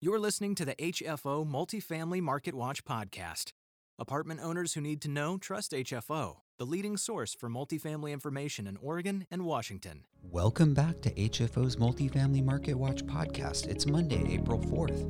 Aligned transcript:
You're 0.00 0.20
listening 0.20 0.54
to 0.54 0.64
the 0.64 0.76
HFO 0.76 1.44
Multifamily 1.44 2.20
Market 2.20 2.54
Watch 2.54 2.84
podcast. 2.84 3.50
Apartment 3.98 4.38
owners 4.40 4.74
who 4.74 4.80
need 4.80 5.02
to 5.02 5.08
know 5.08 5.38
trust 5.38 5.72
HFO, 5.72 6.36
the 6.56 6.64
leading 6.64 6.96
source 6.96 7.34
for 7.34 7.50
multifamily 7.50 8.12
information 8.12 8.68
in 8.68 8.76
Oregon 8.76 9.26
and 9.28 9.44
Washington. 9.44 10.04
Welcome 10.22 10.72
back 10.72 11.00
to 11.00 11.10
HFO's 11.10 11.74
Multifamily 11.74 12.44
Market 12.44 12.74
Watch 12.74 13.04
podcast. 13.06 13.66
It's 13.66 13.86
Monday, 13.86 14.24
April 14.34 14.60
4th. 14.60 15.02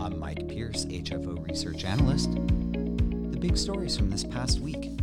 I'm 0.00 0.18
Mike 0.18 0.48
Pierce, 0.48 0.86
HFO 0.86 1.46
research 1.46 1.84
analyst. 1.84 2.32
The 2.32 3.38
big 3.38 3.58
stories 3.58 3.98
from 3.98 4.08
this 4.08 4.24
past 4.24 4.60
week 4.60 4.98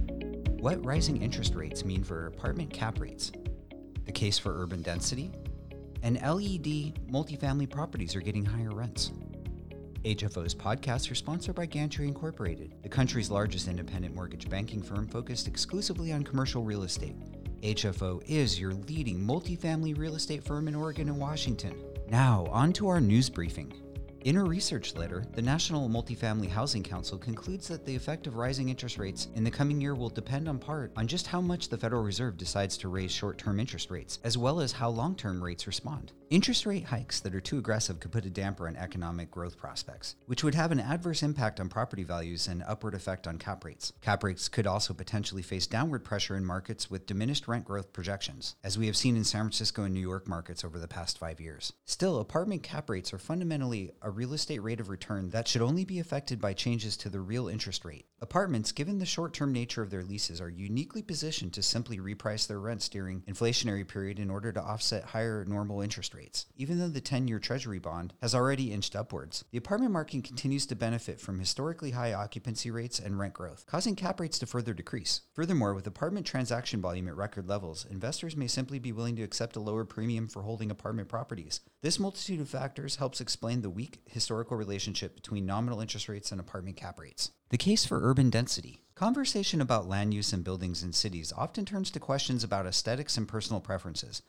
what 0.59 0.83
rising 0.83 1.21
interest 1.21 1.53
rates 1.53 1.85
mean 1.85 2.03
for 2.03 2.25
apartment 2.25 2.73
cap 2.73 2.99
rates, 2.99 3.31
the 4.05 4.11
case 4.11 4.39
for 4.39 4.59
urban 4.59 4.81
density, 4.81 5.31
and 6.03 6.19
LEED 6.21 6.99
multifamily 7.09 7.69
properties 7.69 8.15
are 8.15 8.21
getting 8.21 8.45
higher 8.45 8.73
rents. 8.73 9.11
HFO's 10.03 10.55
podcasts 10.55 11.11
are 11.11 11.15
sponsored 11.15 11.53
by 11.53 11.67
Gantry 11.67 12.07
Incorporated, 12.07 12.73
the 12.81 12.89
country's 12.89 13.29
largest 13.29 13.67
independent 13.67 14.15
mortgage 14.15 14.49
banking 14.49 14.81
firm 14.81 15.07
focused 15.07 15.47
exclusively 15.47 16.11
on 16.11 16.23
commercial 16.23 16.63
real 16.63 16.83
estate. 16.83 17.15
HFO 17.61 18.23
is 18.25 18.59
your 18.59 18.73
leading 18.73 19.19
multifamily 19.19 19.95
real 19.95 20.15
estate 20.15 20.43
firm 20.43 20.67
in 20.67 20.73
Oregon 20.73 21.07
and 21.07 21.19
Washington. 21.19 21.75
Now, 22.09 22.47
on 22.49 22.73
to 22.73 22.87
our 22.87 22.99
news 22.99 23.29
briefing. 23.29 23.71
In 24.23 24.37
a 24.37 24.43
research 24.43 24.93
letter, 24.93 25.25
the 25.33 25.41
National 25.41 25.89
Multifamily 25.89 26.47
Housing 26.47 26.83
Council 26.83 27.17
concludes 27.17 27.67
that 27.67 27.87
the 27.87 27.95
effect 27.95 28.27
of 28.27 28.35
rising 28.35 28.69
interest 28.69 28.99
rates 28.99 29.29
in 29.33 29.43
the 29.43 29.49
coming 29.49 29.81
year 29.81 29.95
will 29.95 30.09
depend 30.09 30.47
on 30.47 30.59
part 30.59 30.91
on 30.95 31.07
just 31.07 31.25
how 31.25 31.41
much 31.41 31.69
the 31.69 31.77
Federal 31.77 32.03
Reserve 32.03 32.37
decides 32.37 32.77
to 32.77 32.87
raise 32.87 33.11
short 33.11 33.39
term 33.39 33.59
interest 33.59 33.89
rates, 33.89 34.19
as 34.23 34.37
well 34.37 34.59
as 34.59 34.73
how 34.73 34.89
long 34.89 35.15
term 35.15 35.43
rates 35.43 35.65
respond. 35.65 36.11
Interest 36.29 36.67
rate 36.67 36.85
hikes 36.85 37.19
that 37.19 37.33
are 37.33 37.41
too 37.41 37.57
aggressive 37.57 37.99
could 37.99 38.11
put 38.11 38.25
a 38.25 38.29
damper 38.29 38.67
on 38.67 38.75
economic 38.77 39.31
growth 39.31 39.57
prospects, 39.57 40.15
which 40.27 40.43
would 40.43 40.55
have 40.55 40.71
an 40.71 40.79
adverse 40.79 41.23
impact 41.23 41.59
on 41.59 41.67
property 41.67 42.03
values 42.03 42.47
and 42.47 42.63
upward 42.67 42.93
effect 42.93 43.27
on 43.27 43.39
cap 43.39 43.65
rates. 43.65 43.91
Cap 44.01 44.23
rates 44.23 44.47
could 44.47 44.67
also 44.67 44.93
potentially 44.93 45.41
face 45.41 45.65
downward 45.65 46.05
pressure 46.05 46.37
in 46.37 46.45
markets 46.45 46.91
with 46.91 47.07
diminished 47.07 47.47
rent 47.47 47.65
growth 47.65 47.91
projections, 47.91 48.55
as 48.63 48.77
we 48.77 48.85
have 48.85 48.95
seen 48.95 49.17
in 49.17 49.23
San 49.23 49.41
Francisco 49.41 49.83
and 49.83 49.95
New 49.95 49.99
York 49.99 50.27
markets 50.27 50.63
over 50.63 50.77
the 50.77 50.87
past 50.87 51.17
five 51.17 51.41
years. 51.41 51.73
Still, 51.85 52.19
apartment 52.19 52.61
cap 52.61 52.89
rates 52.89 53.11
are 53.11 53.17
fundamentally 53.17 53.91
a 54.03 54.10
real 54.11 54.33
estate 54.33 54.59
rate 54.59 54.79
of 54.79 54.89
return 54.89 55.29
that 55.29 55.47
should 55.47 55.61
only 55.61 55.85
be 55.85 55.99
affected 55.99 56.39
by 56.39 56.53
changes 56.53 56.97
to 56.97 57.09
the 57.09 57.19
real 57.19 57.47
interest 57.47 57.85
rate. 57.85 58.05
Apartments, 58.21 58.71
given 58.71 58.99
the 58.99 59.05
short 59.05 59.33
term 59.33 59.51
nature 59.51 59.81
of 59.81 59.89
their 59.89 60.03
leases, 60.03 60.39
are 60.39 60.49
uniquely 60.49 61.01
positioned 61.01 61.53
to 61.53 61.63
simply 61.63 61.97
reprice 61.97 62.47
their 62.47 62.59
rents 62.59 62.89
during 62.89 63.21
inflationary 63.21 63.87
period 63.87 64.19
in 64.19 64.29
order 64.29 64.51
to 64.51 64.61
offset 64.61 65.05
higher 65.05 65.45
normal 65.45 65.81
interest 65.81 66.13
rates. 66.13 66.45
Even 66.55 66.79
though 66.79 66.87
the 66.87 67.01
10 67.01 67.27
year 67.27 67.39
Treasury 67.39 67.79
bond 67.79 68.13
has 68.21 68.35
already 68.35 68.71
inched 68.71 68.95
upwards, 68.95 69.45
the 69.51 69.57
apartment 69.57 69.91
market 69.91 70.23
continues 70.23 70.65
to 70.67 70.75
benefit 70.75 71.19
from 71.19 71.39
historically 71.39 71.91
high 71.91 72.13
occupancy 72.13 72.69
rates 72.69 72.99
and 72.99 73.17
rent 73.17 73.33
growth, 73.33 73.65
causing 73.67 73.95
cap 73.95 74.19
rates 74.19 74.37
to 74.39 74.45
further 74.45 74.73
decrease. 74.73 75.21
Furthermore, 75.33 75.73
with 75.73 75.87
apartment 75.87 76.25
transaction 76.25 76.81
volume 76.81 77.07
at 77.07 77.15
record 77.15 77.47
levels, 77.47 77.85
investors 77.89 78.35
may 78.35 78.47
simply 78.47 78.79
be 78.79 78.91
willing 78.91 79.15
to 79.15 79.23
accept 79.23 79.55
a 79.55 79.59
lower 79.59 79.85
premium 79.85 80.27
for 80.27 80.41
holding 80.43 80.69
apartment 80.69 81.07
properties. 81.07 81.61
This 81.81 81.99
multitude 81.99 82.41
of 82.41 82.49
factors 82.49 82.97
helps 82.97 83.21
explain 83.21 83.61
the 83.61 83.69
weak 83.69 84.00
historical 84.05 84.57
relationship 84.57 85.15
between 85.15 85.45
nominal 85.45 85.81
interest 85.81 86.09
rates 86.09 86.31
and 86.31 86.39
apartment 86.39 86.77
cap 86.77 86.99
rates. 86.99 87.31
The 87.49 87.57
case 87.57 87.85
for 87.85 87.99
urban 88.09 88.29
density. 88.29 88.81
Conversation 88.95 89.61
about 89.61 89.87
land 89.87 90.13
use 90.13 90.33
and 90.33 90.43
buildings 90.43 90.83
in 90.83 90.93
cities 90.93 91.33
often 91.35 91.65
turns 91.65 91.91
to 91.91 91.99
questions 91.99 92.43
about 92.43 92.65
aesthetics 92.65 93.17
and 93.17 93.27
personal 93.27 93.61
preferences. 93.61 94.21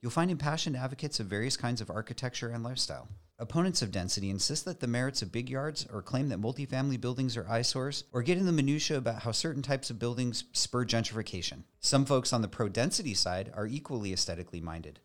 You'll 0.00 0.12
find 0.12 0.30
impassioned 0.30 0.76
advocates 0.76 1.18
of 1.18 1.26
various 1.26 1.56
kinds 1.56 1.80
of 1.80 1.90
architecture 1.90 2.50
and 2.50 2.62
lifestyle. 2.62 3.08
Opponents 3.40 3.82
of 3.82 3.90
density 3.90 4.30
insist 4.30 4.64
that 4.64 4.80
the 4.80 4.86
merits 4.86 5.22
of 5.22 5.32
big 5.32 5.48
yards 5.48 5.86
or 5.92 6.02
claim 6.02 6.28
that 6.28 6.40
multifamily 6.40 7.00
buildings 7.00 7.36
are 7.36 7.48
eyesores 7.48 8.04
or 8.12 8.22
get 8.22 8.38
in 8.38 8.46
the 8.46 8.52
minutiae 8.52 8.98
about 8.98 9.22
how 9.22 9.32
certain 9.32 9.62
types 9.62 9.90
of 9.90 9.98
buildings 9.98 10.44
spur 10.52 10.84
gentrification. 10.84 11.62
Some 11.80 12.04
folks 12.04 12.32
on 12.32 12.42
the 12.42 12.48
pro 12.48 12.68
density 12.68 13.14
side 13.14 13.52
are 13.54 13.66
equally 13.66 14.12
aesthetically 14.12 14.60
minded. 14.60 15.00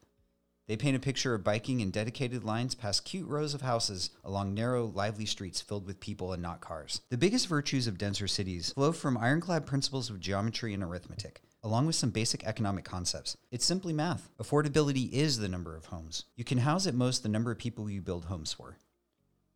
They 0.67 0.77
paint 0.77 0.95
a 0.95 0.99
picture 0.99 1.33
of 1.33 1.43
biking 1.43 1.81
in 1.81 1.91
dedicated 1.91 2.43
lines 2.43 2.75
past 2.75 3.03
cute 3.05 3.27
rows 3.27 3.53
of 3.53 3.61
houses 3.61 4.09
along 4.23 4.53
narrow, 4.53 4.85
lively 4.85 5.25
streets 5.25 5.59
filled 5.59 5.85
with 5.85 5.99
people 5.99 6.31
and 6.31 6.41
not 6.41 6.61
cars. 6.61 7.01
The 7.09 7.17
biggest 7.17 7.47
virtues 7.47 7.85
of 7.87 7.97
denser 7.97 8.27
cities 8.27 8.71
flow 8.73 8.91
from 8.91 9.17
ironclad 9.17 9.65
principles 9.65 10.09
of 10.09 10.19
geometry 10.19 10.73
and 10.73 10.83
arithmetic 10.83 11.41
along 11.63 11.85
with 11.85 11.95
some 11.95 12.09
basic 12.09 12.43
economic 12.43 12.83
concepts. 12.83 13.37
It's 13.49 13.65
simply 13.65 13.93
math. 13.93 14.29
Affordability 14.37 15.11
is 15.11 15.37
the 15.37 15.47
number 15.47 15.75
of 15.75 15.85
homes. 15.85 16.25
You 16.35 16.43
can 16.43 16.57
house 16.57 16.85
at 16.85 16.93
most 16.93 17.23
the 17.23 17.29
number 17.29 17.51
of 17.51 17.57
people 17.57 17.89
you 17.89 18.01
build 18.01 18.25
homes 18.25 18.51
for. 18.51 18.77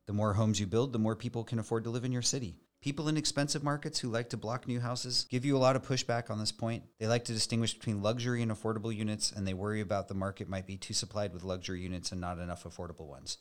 The 0.06 0.14
more 0.14 0.34
homes 0.34 0.60
you 0.60 0.68
build, 0.68 0.94
the 0.94 1.00
more 1.00 1.18
people 1.18 1.44
can 1.44 1.60
afford 1.60 1.84
to 1.84 1.90
live 1.90 2.06
in 2.06 2.14
your 2.14 2.22
city. 2.22 2.56
People 2.80 3.08
in 3.08 3.18
expensive 3.18 3.64
markets 3.64 4.00
who 4.00 4.10
like 4.10 4.30
to 4.30 4.38
block 4.38 4.68
new 4.68 4.80
houses 4.80 5.26
give 5.30 5.44
you 5.44 5.58
a 5.58 5.60
lot 5.60 5.76
of 5.76 5.86
pushback 5.86 6.30
on 6.30 6.38
this 6.38 6.52
point. 6.52 6.84
They 7.00 7.08
like 7.08 7.26
to 7.26 7.34
distinguish 7.34 7.74
between 7.74 8.04
luxury 8.04 8.44
and 8.44 8.52
affordable 8.52 8.96
units, 8.96 9.32
and 9.32 9.48
they 9.48 9.54
worry 9.56 9.82
about 9.82 10.08
the 10.08 10.14
market 10.14 10.48
might 10.48 10.68
be 10.68 10.78
too 10.78 10.94
supplied 10.94 11.34
with 11.34 11.44
luxury 11.44 11.82
units 11.82 12.12
and 12.12 12.22
not 12.22 12.38
enough 12.38 12.66
affordable 12.66 13.08
ones. 13.08 13.40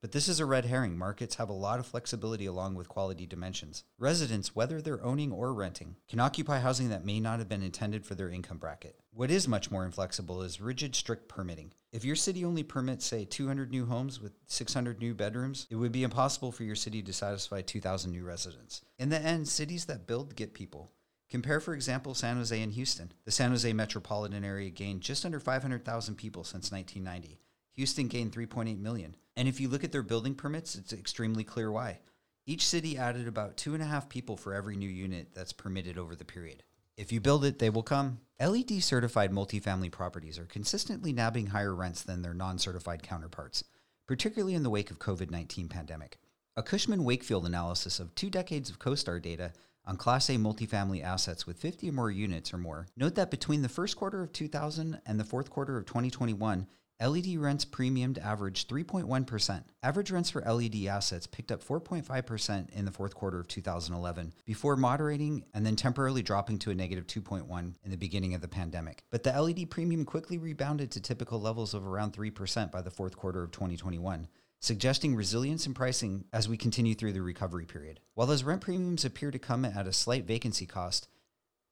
But 0.00 0.12
this 0.12 0.28
is 0.28 0.40
a 0.40 0.46
red 0.46 0.64
herring. 0.64 0.96
Markets 0.96 1.34
have 1.34 1.50
a 1.50 1.54
lot 1.54 1.78
of 1.78 1.86
flexibility 1.86 2.46
along 2.46 2.74
with 2.74 2.88
quality 2.88 3.26
dimensions. 3.26 3.84
Residents, 3.98 4.56
whether 4.56 4.80
they're 4.80 5.04
owning 5.04 5.30
or 5.30 5.52
renting, 5.52 5.96
can 6.08 6.20
occupy 6.20 6.58
housing 6.60 6.88
that 6.88 7.04
may 7.04 7.20
not 7.20 7.38
have 7.38 7.50
been 7.50 7.62
intended 7.62 8.06
for 8.06 8.14
their 8.14 8.30
income 8.30 8.56
bracket. 8.56 8.98
What 9.12 9.30
is 9.30 9.46
much 9.46 9.70
more 9.70 9.84
inflexible 9.84 10.40
is 10.40 10.60
rigid, 10.60 10.94
strict 10.94 11.28
permitting. 11.28 11.74
If 11.92 12.04
your 12.04 12.16
city 12.16 12.46
only 12.46 12.62
permits, 12.62 13.04
say, 13.04 13.26
200 13.26 13.70
new 13.70 13.84
homes 13.84 14.20
with 14.20 14.32
600 14.46 15.00
new 15.00 15.12
bedrooms, 15.12 15.66
it 15.68 15.76
would 15.76 15.92
be 15.92 16.02
impossible 16.02 16.50
for 16.50 16.64
your 16.64 16.76
city 16.76 17.02
to 17.02 17.12
satisfy 17.12 17.60
2,000 17.60 18.10
new 18.10 18.24
residents. 18.24 18.80
In 18.98 19.10
the 19.10 19.20
end, 19.20 19.48
cities 19.48 19.84
that 19.84 20.06
build 20.06 20.34
get 20.34 20.54
people. 20.54 20.92
Compare, 21.28 21.60
for 21.60 21.74
example, 21.74 22.14
San 22.14 22.36
Jose 22.36 22.60
and 22.60 22.72
Houston. 22.72 23.12
The 23.26 23.30
San 23.30 23.50
Jose 23.50 23.70
metropolitan 23.72 24.44
area 24.44 24.70
gained 24.70 25.02
just 25.02 25.26
under 25.26 25.38
500,000 25.38 26.14
people 26.16 26.42
since 26.42 26.72
1990. 26.72 27.38
Houston 27.74 28.08
gained 28.08 28.32
3.8 28.32 28.78
million. 28.78 29.16
And 29.36 29.48
if 29.48 29.60
you 29.60 29.68
look 29.68 29.84
at 29.84 29.92
their 29.92 30.02
building 30.02 30.34
permits, 30.34 30.74
it's 30.74 30.92
extremely 30.92 31.44
clear 31.44 31.70
why. 31.70 32.00
Each 32.46 32.66
city 32.66 32.98
added 32.98 33.28
about 33.28 33.56
two 33.56 33.74
and 33.74 33.82
a 33.82 33.86
half 33.86 34.08
people 34.08 34.36
for 34.36 34.54
every 34.54 34.76
new 34.76 34.88
unit 34.88 35.28
that's 35.34 35.52
permitted 35.52 35.96
over 35.96 36.16
the 36.16 36.24
period. 36.24 36.62
If 36.96 37.12
you 37.12 37.20
build 37.20 37.44
it, 37.44 37.58
they 37.58 37.70
will 37.70 37.82
come. 37.82 38.20
LEED 38.40 38.82
certified 38.82 39.30
multifamily 39.30 39.90
properties 39.90 40.38
are 40.38 40.46
consistently 40.46 41.12
nabbing 41.12 41.46
higher 41.46 41.74
rents 41.74 42.02
than 42.02 42.22
their 42.22 42.34
non 42.34 42.58
certified 42.58 43.02
counterparts, 43.02 43.64
particularly 44.06 44.54
in 44.54 44.62
the 44.62 44.70
wake 44.70 44.90
of 44.90 44.98
COVID-19 44.98 45.70
pandemic. 45.70 46.18
A 46.56 46.62
Cushman 46.62 47.04
Wakefield 47.04 47.46
analysis 47.46 48.00
of 48.00 48.14
two 48.14 48.28
decades 48.28 48.68
of 48.68 48.78
CoStar 48.78 49.22
data 49.22 49.52
on 49.86 49.96
Class 49.96 50.28
A 50.28 50.32
multifamily 50.32 51.02
assets 51.02 51.46
with 51.46 51.56
50 51.56 51.88
or 51.88 51.92
more 51.92 52.10
units 52.10 52.52
or 52.52 52.58
more 52.58 52.86
note 52.96 53.14
that 53.14 53.30
between 53.30 53.62
the 53.62 53.68
first 53.68 53.96
quarter 53.96 54.22
of 54.22 54.32
2000 54.32 55.00
and 55.06 55.18
the 55.18 55.24
fourth 55.24 55.48
quarter 55.48 55.78
of 55.78 55.86
2021, 55.86 56.66
LEED 57.00 57.38
rents 57.38 57.64
premiumed 57.64 58.18
averaged 58.18 58.68
3.1%. 58.68 59.62
Average 59.82 60.10
rents 60.10 60.30
for 60.30 60.42
LEED 60.42 60.86
assets 60.86 61.26
picked 61.26 61.50
up 61.50 61.64
4.5% 61.64 62.70
in 62.70 62.84
the 62.84 62.90
fourth 62.90 63.14
quarter 63.14 63.40
of 63.40 63.48
2011, 63.48 64.34
before 64.44 64.76
moderating 64.76 65.44
and 65.54 65.64
then 65.64 65.76
temporarily 65.76 66.22
dropping 66.22 66.58
to 66.58 66.70
a 66.70 66.74
negative 66.74 67.06
2.1 67.06 67.74
in 67.82 67.90
the 67.90 67.96
beginning 67.96 68.34
of 68.34 68.42
the 68.42 68.48
pandemic. 68.48 69.02
But 69.10 69.22
the 69.22 69.40
LEED 69.40 69.70
premium 69.70 70.04
quickly 70.04 70.36
rebounded 70.36 70.90
to 70.90 71.00
typical 71.00 71.40
levels 71.40 71.72
of 71.72 71.86
around 71.86 72.12
3% 72.12 72.70
by 72.70 72.82
the 72.82 72.90
fourth 72.90 73.16
quarter 73.16 73.42
of 73.42 73.50
2021 73.50 74.28
suggesting 74.60 75.16
resilience 75.16 75.66
in 75.66 75.72
pricing 75.72 76.24
as 76.32 76.48
we 76.48 76.56
continue 76.56 76.94
through 76.94 77.14
the 77.14 77.22
recovery 77.22 77.64
period. 77.64 77.98
While 78.14 78.26
those 78.26 78.44
rent 78.44 78.60
premiums 78.60 79.06
appear 79.06 79.30
to 79.30 79.38
come 79.38 79.64
at 79.64 79.86
a 79.86 79.92
slight 79.92 80.26
vacancy 80.26 80.66
cost, 80.66 81.08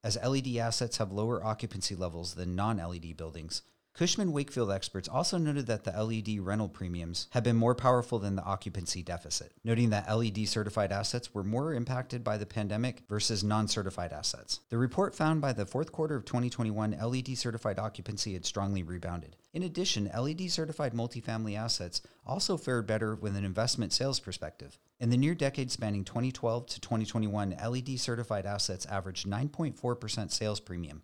as 0.03 0.19
LEED 0.25 0.57
assets 0.57 0.97
have 0.97 1.13
lower 1.13 1.45
occupancy 1.45 1.95
levels 1.95 2.35
than 2.35 2.57
non 2.57 2.79
LEED 2.79 3.17
buildings, 3.17 3.63
Cushman 3.99 4.31
Wakefield 4.31 4.71
experts 4.71 5.09
also 5.09 5.39
noted 5.39 5.67
that 5.67 5.83
the 5.83 6.05
LEED 6.05 6.39
rental 6.39 6.69
premiums 6.69 7.27
have 7.31 7.43
been 7.43 7.57
more 7.57 7.75
powerful 7.75 8.21
than 8.21 8.37
the 8.37 8.45
occupancy 8.45 9.03
deficit, 9.03 9.51
noting 9.65 9.91
that 9.91 10.09
LEED 10.17 10.49
certified 10.49 10.93
assets 10.93 11.35
were 11.35 11.43
more 11.43 11.75
impacted 11.75 12.23
by 12.23 12.39
the 12.39 12.47
pandemic 12.47 13.03
versus 13.09 13.43
non 13.43 13.67
certified 13.67 14.13
assets. 14.13 14.61
The 14.69 14.79
report 14.79 15.17
found 15.17 15.41
by 15.41 15.53
the 15.53 15.67
fourth 15.67 15.91
quarter 15.91 16.15
of 16.15 16.25
2021, 16.25 16.97
LEED 17.03 17.37
certified 17.37 17.81
occupancy 17.81 18.35
had 18.35 18.47
strongly 18.47 18.85
rebounded. 18.85 19.35
In 19.53 19.65
addition, 19.65 20.09
LEED 20.17 20.49
certified 20.53 20.93
multifamily 20.93 21.59
assets 21.59 22.01
also 22.25 22.57
fared 22.57 22.87
better 22.87 23.17
with 23.17 23.35
an 23.35 23.45
investment 23.45 23.93
sales 23.93 24.21
perspective. 24.21 24.79
In 25.01 25.11
the 25.11 25.17
near 25.17 25.35
decade 25.35 25.73
spanning 25.73 26.05
2012 26.05 26.67
to 26.67 26.81
2021, 26.81 27.57
LEED 27.69 27.99
certified 27.99 28.47
assets 28.47 28.87
averaged 28.87 29.27
9.4% 29.27 30.31
sales 30.31 30.61
premium 30.61 31.03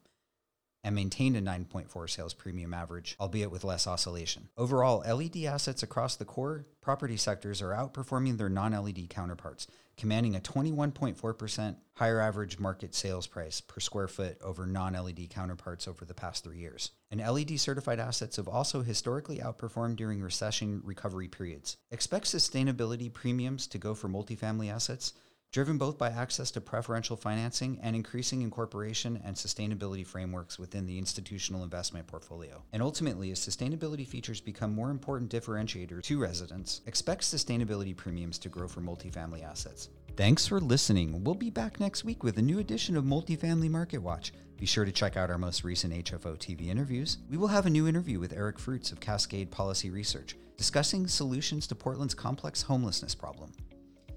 and 0.85 0.95
maintained 0.95 1.37
a 1.37 1.41
9.4 1.41 2.09
sales 2.09 2.35
premium 2.35 2.75
average, 2.75 3.17
albeit 3.19 3.51
with 3.51 3.65
less 3.65 3.87
oscillation. 3.87 4.49
Overall, 4.57 5.03
LEED 5.17 5.47
assets 5.47 5.83
across 5.83 6.17
the 6.17 6.27
core 6.27 6.67
property 6.83 7.17
sectors 7.17 7.63
are 7.63 7.71
outperforming 7.71 8.37
their 8.37 8.51
non 8.51 8.73
LEED 8.73 9.09
counterparts, 9.09 9.67
commanding 9.97 10.37
a 10.37 10.41
21.4% 10.41 11.77
higher 11.95 12.21
average 12.21 12.59
market 12.59 12.95
sales 12.95 13.27
price 13.27 13.63
per 13.63 13.81
square 13.81 14.09
foot 14.09 14.37
over 14.43 14.67
non 14.67 14.93
LEED 14.93 15.31
counterparts 15.31 15.89
over 15.89 16.05
the 16.05 16.15
past 16.15 16.45
three 16.45 16.59
years. 16.59 16.91
And 17.11 17.27
LEED 17.27 17.59
certified 17.59 17.99
assets 17.99 18.37
have 18.37 18.49
also 18.49 18.83
historically 18.83 19.39
outperformed 19.39 19.97
during 19.97 20.21
recession 20.21 20.83
recovery 20.85 21.29
periods. 21.29 21.79
Expect 21.91 22.27
sustainability 22.27 23.11
premiums 23.11 23.67
to 23.69 23.79
go 23.79 23.95
for 23.95 24.09
multifamily 24.09 24.71
assets 24.71 25.15
driven 25.55 25.79
both 25.79 25.97
by 25.97 26.09
access 26.09 26.51
to 26.51 26.61
preferential 26.61 27.17
financing 27.17 27.79
and 27.81 27.95
increasing 27.95 28.43
incorporation 28.43 29.21
and 29.25 29.37
sustainability 29.37 30.05
frameworks 30.05 30.59
within 30.59 30.85
the 30.85 30.99
institutional 30.99 31.62
investment 31.62 32.05
portfolio. 32.09 32.61
And 32.73 32.83
ultimately, 32.83 33.31
as 33.31 33.39
sustainability 33.39 34.05
features 34.05 34.41
become 34.41 34.75
more 34.75 34.91
important 34.91 35.31
differentiators 35.31 36.03
to 36.03 36.19
residents, 36.19 36.81
expect 36.87 37.23
sustainability 37.23 37.97
premiums 37.97 38.37
to 38.39 38.49
grow 38.49 38.67
for 38.67 38.81
multifamily 38.81 39.45
assets. 39.45 39.91
Thanks 40.17 40.45
for 40.45 40.59
listening. 40.59 41.23
We'll 41.23 41.37
be 41.37 41.51
back 41.51 41.79
next 41.79 42.03
week 42.03 42.25
with 42.25 42.37
a 42.39 42.43
new 42.43 42.59
edition 42.59 42.97
of 42.97 43.05
Multifamily 43.05 43.71
Market 43.71 43.99
Watch. 43.99 44.33
Be 44.56 44.67
sure 44.67 44.85
to 44.85 44.91
check 44.91 45.17
out 45.17 45.31
our 45.31 45.39
most 45.39 45.62
recent 45.62 45.95
HFO 45.95 46.37
TV 46.37 46.67
interviews. 46.67 47.19
We 47.31 47.37
will 47.37 47.47
have 47.47 47.67
a 47.67 47.71
new 47.71 47.87
interview 47.87 48.19
with 48.19 48.33
Eric 48.33 48.59
Fruits 48.59 48.91
of 48.91 48.99
Cascade 48.99 49.53
Policy 49.53 49.91
Research, 49.91 50.35
discussing 50.56 51.06
solutions 51.06 51.69
to 51.69 51.77
Portland's 51.77 52.15
complex 52.15 52.61
homelessness 52.62 53.15
problem. 53.15 53.53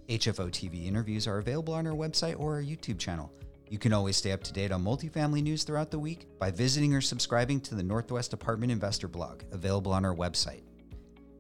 HFO 0.10 0.50
TV 0.50 0.86
interviews 0.86 1.28
are 1.28 1.40
available 1.40 1.74
on 1.74 1.86
our 1.86 1.94
website 1.94 2.40
or 2.40 2.56
our 2.56 2.62
YouTube 2.62 2.98
channel. 2.98 3.32
You 3.70 3.78
can 3.78 3.92
always 3.92 4.16
stay 4.16 4.32
up 4.32 4.44
to 4.44 4.54
date 4.54 4.72
on 4.72 4.84
multifamily 4.84 5.44
news 5.44 5.64
throughout 5.64 5.92
the 5.92 6.00
week 6.00 6.28
by 6.40 6.50
visiting 6.52 6.94
or 6.94 7.02
subscribing 7.02 7.60
to 7.62 7.76
the 7.76 7.84
Northwest 7.84 8.32
Apartment 8.32 8.72
Investor 8.72 9.10
blog, 9.10 9.44
available 9.52 9.92
on 9.92 10.06
our 10.06 10.16
website. 10.16 10.62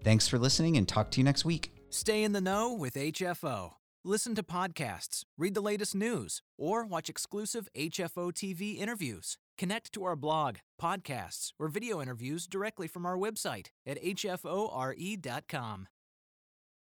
Thanks 0.03 0.27
for 0.27 0.37
listening 0.37 0.75
and 0.75 0.87
talk 0.87 1.11
to 1.11 1.19
you 1.19 1.23
next 1.23 1.45
week. 1.45 1.71
Stay 1.89 2.23
in 2.23 2.33
the 2.33 2.41
know 2.41 2.73
with 2.73 2.95
HFO. 2.95 3.71
Listen 4.03 4.35
to 4.35 4.43
podcasts, 4.43 5.23
read 5.37 5.53
the 5.53 5.61
latest 5.61 5.95
news, 5.95 6.41
or 6.57 6.85
watch 6.85 7.09
exclusive 7.09 7.69
HFO 7.75 8.31
TV 8.31 8.77
interviews. 8.77 9.37
Connect 9.57 9.91
to 9.93 10.03
our 10.03 10.15
blog, 10.15 10.57
podcasts, 10.81 11.51
or 11.57 11.67
video 11.67 12.01
interviews 12.01 12.47
directly 12.47 12.87
from 12.87 13.05
our 13.05 13.17
website 13.17 13.67
at 13.85 14.01
hfore.com. 14.01 15.87